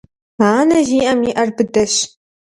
[0.51, 1.93] Анэ зиIэм и Iэр быдэщ.